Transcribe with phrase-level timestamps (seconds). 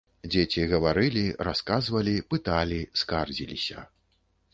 [0.33, 3.85] Дзеці гаварылі, расказвалі, пыталі, скардзіліся.